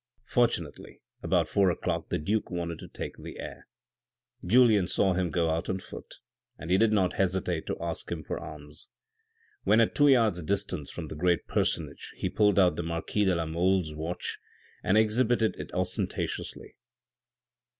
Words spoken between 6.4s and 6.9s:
and he